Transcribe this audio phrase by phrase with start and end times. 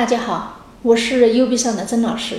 [0.00, 2.36] 大家好，我是 U B 上的曾老师。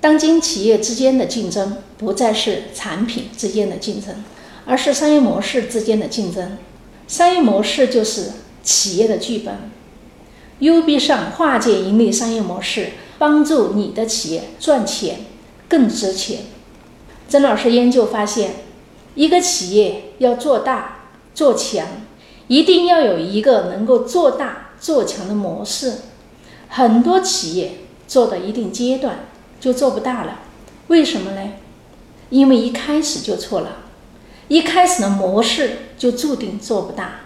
[0.00, 4.22] 当今企业之间的竞争不再是产品之间的竞争，
[4.64, 6.56] 而是商业模式之间的竞争。
[7.08, 8.30] 商业模式就是
[8.62, 9.56] 企业的剧本。
[10.60, 15.22] U B 上跨界盈利商业模式，帮助你的企业赚钱
[15.68, 16.42] 更值钱。
[17.28, 18.52] 曾老师研究发现，
[19.16, 21.88] 一个企业要做大做强，
[22.46, 25.94] 一定要有一个能够做大做强的模式。
[26.68, 29.26] 很多企业做到一定阶段
[29.60, 30.40] 就做不大了，
[30.88, 31.52] 为什么呢？
[32.30, 33.78] 因为一开始就错了，
[34.48, 37.20] 一开始的模式就注定做不大。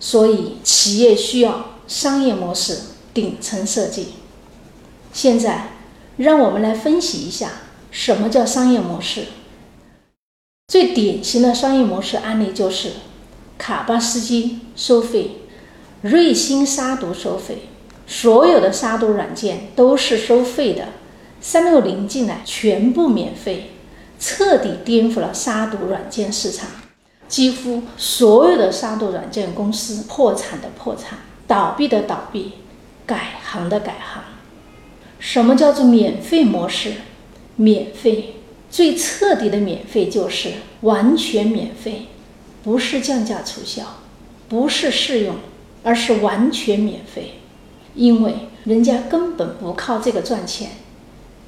[0.00, 2.78] 所以企业需要商业模式
[3.12, 4.10] 顶层设计。
[5.12, 5.70] 现在，
[6.18, 7.50] 让我们来分析一下
[7.90, 9.24] 什么叫商业模式。
[10.68, 12.92] 最典型的商业模式案例就是
[13.56, 15.38] 卡巴斯基收费，
[16.02, 17.70] 瑞星杀毒收费。
[18.08, 20.88] 所有的杀毒软件都是收费的，
[21.40, 23.72] 三六零进来全部免费，
[24.18, 26.68] 彻底颠覆了杀毒软件市场。
[27.28, 32.52] 几乎所有的杀毒软件公司破产的破产，倒闭的倒闭，
[33.04, 34.24] 改行的改行。
[35.18, 36.94] 什么叫做免费模式？
[37.56, 38.36] 免费
[38.70, 42.06] 最彻底的免费就是完全免费，
[42.64, 43.82] 不是降价促销，
[44.48, 45.34] 不是试用，
[45.82, 47.37] 而是完全免费。
[47.98, 50.70] 因为人家根本不靠这个赚钱，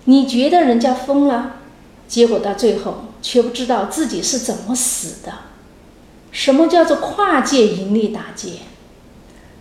[0.07, 1.59] 你觉得人家疯了，
[2.09, 5.33] 结果到最后却不知道自己是怎么死的。
[6.33, 8.55] 什么叫做跨界盈利打劫？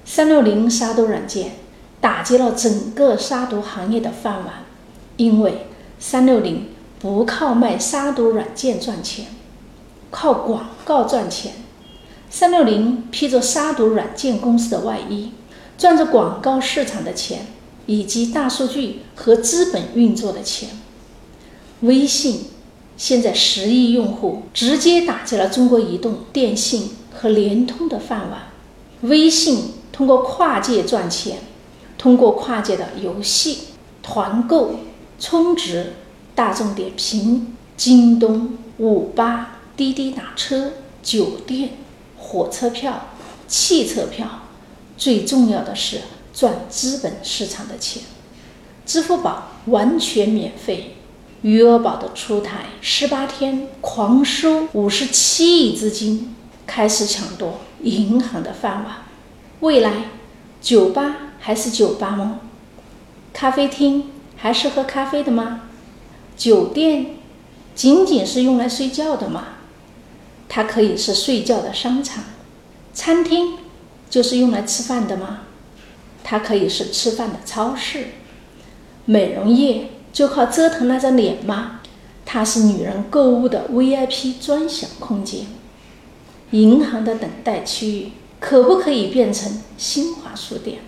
[0.03, 1.57] 三六零杀毒软件
[2.01, 4.65] 打击了整个杀毒行业的饭碗，
[5.17, 5.67] 因为
[5.99, 9.27] 三六零不靠卖杀毒软件赚钱，
[10.09, 11.53] 靠广告赚钱。
[12.31, 15.33] 三六零披着杀毒软件公司的外衣。
[15.79, 17.47] 赚着广告市场的钱，
[17.85, 20.71] 以及大数据和资本运作的钱。
[21.79, 22.47] 微信
[22.97, 28.49] 现在十亿用户，直接打击了中国移动、电信和联通的饭碗。
[29.03, 31.37] 微信通过跨界赚钱，
[31.97, 33.59] 通过跨界的游戏、
[34.03, 34.81] 团购、
[35.17, 35.93] 充值、
[36.35, 41.69] 大众点评、京东、五八、滴滴打车、酒店、
[42.17, 43.07] 火车票、
[43.47, 44.41] 汽车票。
[44.99, 46.01] 最重要的是
[46.33, 48.03] 赚资本市场的钱，
[48.85, 50.97] 支付宝完全免费，
[51.41, 56.35] 余额宝的出台，十八天狂收五十七亿资金，
[56.67, 59.05] 开始抢夺银行的饭碗。
[59.61, 60.09] 未来，
[60.61, 62.41] 酒吧还是酒吧吗？
[63.31, 65.61] 咖啡厅还是喝咖啡的吗？
[66.35, 67.15] 酒店
[67.73, 69.45] 仅仅是用来睡觉的吗？
[70.49, 72.25] 它可以是睡觉的商场，
[72.93, 73.59] 餐厅。
[74.09, 75.41] 就是用来吃饭的吗？
[76.23, 78.07] 它可以是吃饭的超市。
[79.05, 81.81] 美容业就靠折腾那张脸吗？
[82.25, 85.47] 它是女人购物的 VIP 专享空间。
[86.51, 90.79] 银行的等待区域可不可以变成新华书店？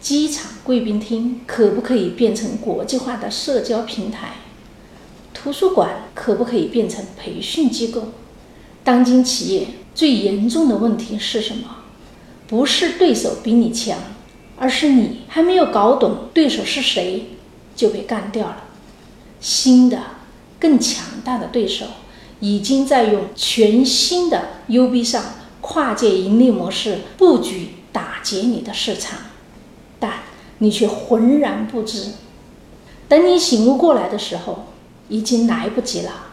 [0.00, 4.34] 机场贵宾厅可不可以变成国际化的社交平台？
[5.32, 8.08] 图书馆可不可以变成培训机构？
[8.84, 11.81] 当今企业最严重的问题是什么？
[12.48, 13.98] 不是对手比你强，
[14.58, 17.28] 而是你还没有搞懂对手是谁，
[17.74, 18.64] 就被干掉了。
[19.40, 19.98] 新的、
[20.60, 21.86] 更强大的对手
[22.40, 25.24] 已经在用全新的 U B 上
[25.60, 29.18] 跨界盈利模式布局打劫你的市场，
[29.98, 30.20] 但
[30.58, 32.12] 你却浑然不知。
[33.08, 34.66] 等你醒悟过来的时候，
[35.08, 36.26] 已经来不及了。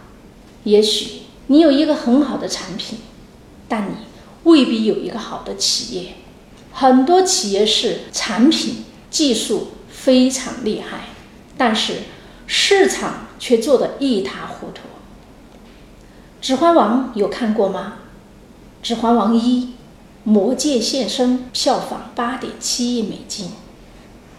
[0.66, 3.00] 也许你有一个很好的产品，
[3.70, 3.94] 但你。
[4.44, 6.16] 未必有一个好的企业，
[6.72, 11.10] 很多企业是产品技术非常厉害，
[11.58, 12.04] 但是
[12.48, 14.82] 市场却做得一塌糊涂。
[16.42, 17.96] 指环王有看过吗？
[18.82, 19.74] 指环王一，
[20.24, 23.50] 魔界现身，票房八点七亿美金；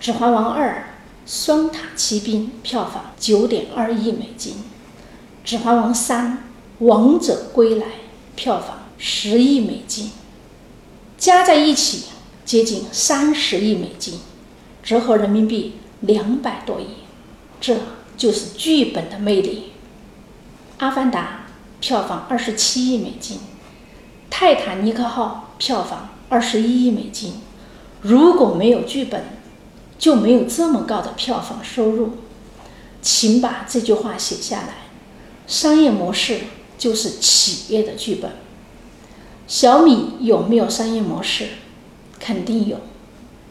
[0.00, 0.94] 指环王二，
[1.26, 4.54] 双塔奇兵，票房九点二亿美金；
[5.44, 6.44] 指环王三，
[6.78, 7.86] 王者归来，
[8.34, 8.79] 票房。
[9.02, 10.10] 十亿美金
[11.16, 12.04] 加在一起
[12.44, 14.20] 接近三十亿美金，
[14.82, 16.86] 折合人民币两百多亿，
[17.58, 17.78] 这
[18.18, 19.72] 就是剧本的魅力。
[20.78, 21.46] 阿凡达
[21.80, 23.38] 票房二十七亿美金，
[24.28, 27.40] 泰坦尼克号票房二十一亿美金。
[28.02, 29.24] 如果没有剧本，
[29.98, 32.18] 就没有这么高的票房收入。
[33.00, 34.88] 请把这句话写下来：
[35.46, 36.40] 商业模式
[36.76, 38.32] 就是企业的剧本。
[39.50, 41.48] 小米有没有商业模式？
[42.20, 42.76] 肯定有。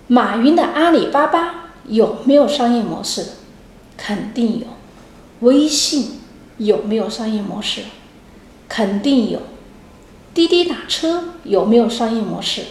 [0.07, 3.25] 马云的阿里巴巴有没有商业模式？
[3.97, 4.67] 肯定有。
[5.41, 6.21] 微信
[6.57, 7.81] 有没有商业模式？
[8.69, 9.41] 肯定有。
[10.33, 12.61] 滴滴打车有没有商业模式？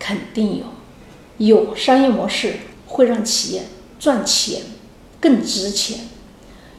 [0.00, 0.64] 肯定有。
[1.36, 2.54] 有商业模式
[2.88, 3.66] 会让企业
[4.00, 4.62] 赚钱
[5.20, 6.00] 更值钱。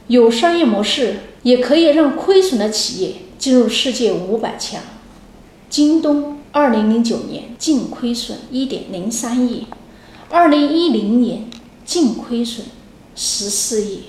[0.08, 4.82] 有商业模式也可以让亏损的企业进入世界五百强。
[5.70, 9.68] 京东二零零九年净亏损一点零三亿，
[10.30, 11.48] 二零一零年
[11.86, 12.66] 净亏损
[13.16, 14.06] 十四亿，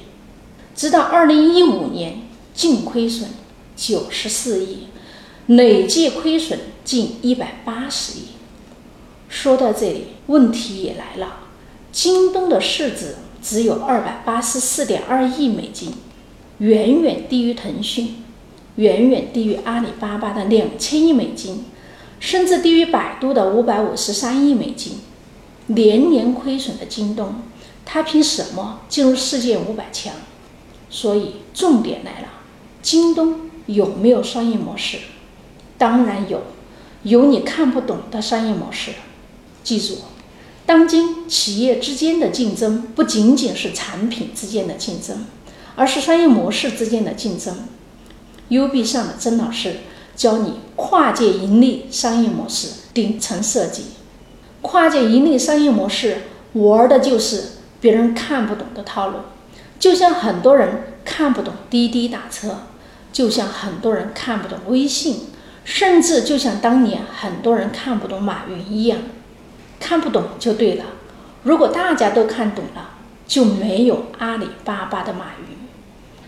[0.75, 2.23] 直到二零一五年
[2.55, 3.29] 净亏损
[3.77, 4.87] 九十四亿，
[5.49, 8.23] 累计亏损近一百八十亿。
[9.29, 11.41] 说到这里，问题也来了：
[11.93, 15.93] 京东的市值只有二百八十四点二亿美金，
[16.59, 18.17] 远远低于腾讯。
[18.77, 21.65] 远远低于阿里巴巴的两千亿美金，
[22.19, 25.01] 甚至低于百度的五百五十三亿美金，
[25.67, 27.43] 年年亏损的京东，
[27.85, 30.13] 它凭什么进入世界五百强？
[30.89, 32.29] 所以重点来了，
[32.83, 34.99] 京东有没有商业模式？
[35.77, 36.43] 当然有，
[37.03, 38.93] 有你看不懂的商业模式。
[39.63, 39.99] 记住，
[40.67, 45.27] 当今企业之间的竞争不仅仅是产品之间的竞争，
[45.77, 47.57] 而是商业模式之间的竞争。
[48.51, 49.77] U B 上的曾老师
[50.15, 53.85] 教你跨界盈利商业模式顶层设计。
[54.61, 57.45] 跨界盈利商业模式玩的就是
[57.81, 59.19] 别人看不懂的套路，
[59.79, 62.59] 就像很多人看不懂滴滴打车，
[63.13, 65.29] 就像很多人看不懂微信，
[65.65, 68.99] 甚至就像当年很多人看不懂马云一样。
[69.79, 70.85] 看不懂就对了。
[71.45, 72.91] 如果大家都看懂了，
[73.27, 75.57] 就没有阿里巴巴的马云。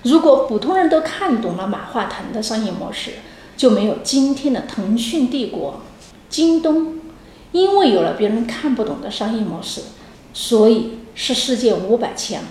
[0.02, 3.12] 如果普通人都看懂了马化腾的商业模式，
[3.56, 5.80] 就没有今天的腾讯帝国、
[6.28, 6.98] 京东。
[7.52, 9.82] 因为有了别人看不懂的商业模式，
[10.32, 12.42] 所以是世界五百强。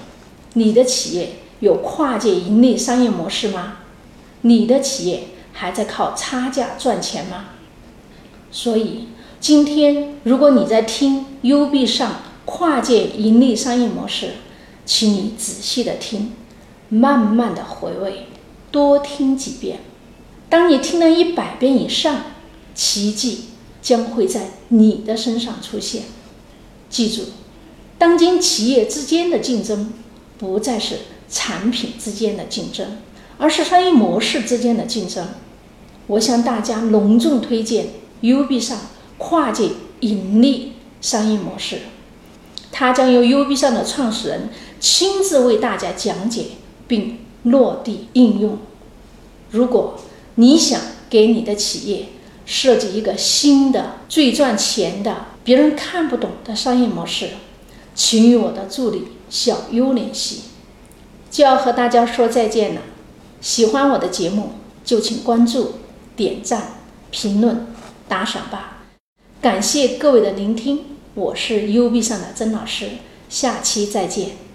[0.53, 3.77] 你的企业有跨界盈利商业模式吗？
[4.41, 7.45] 你的企业还在靠差价赚钱吗？
[8.51, 9.07] 所以
[9.39, 14.33] 今天，如果你在听 U B 上跨界盈利商业模式，
[14.85, 16.33] 请你仔细的听。
[16.91, 18.27] 慢慢的回味，
[18.69, 19.79] 多听几遍。
[20.49, 22.17] 当你听了一百遍以上，
[22.75, 23.45] 奇迹
[23.81, 26.03] 将会在你的身上出现。
[26.89, 27.23] 记住，
[27.97, 29.93] 当今企业之间的竞争
[30.37, 30.97] 不再是
[31.29, 32.97] 产品之间的竞争，
[33.37, 35.29] 而是商业模式之间的竞争。
[36.07, 37.87] 我向大家隆重推荐
[38.19, 38.77] U B 上
[39.17, 39.69] 跨界
[40.01, 41.83] 盈利商业模式，
[42.69, 44.49] 它将由 U B 上的创始人
[44.81, 46.47] 亲自为大家讲解。
[46.91, 48.57] 并落地应用。
[49.51, 49.97] 如果
[50.35, 52.07] 你想给你的企业
[52.45, 57.29] 设计一个新的、最赚钱的、别人看不懂的商业模式，
[57.95, 60.41] 请与我的助理小优联系。
[61.29, 62.81] 就要和大家说再见了。
[63.39, 64.49] 喜欢我的节目，
[64.83, 65.75] 就请关注、
[66.17, 66.73] 点赞、
[67.09, 67.67] 评论、
[68.09, 68.83] 打赏吧。
[69.41, 70.81] 感谢各位的聆听，
[71.15, 72.89] 我是 U B 上的曾老师，
[73.29, 74.50] 下期再见。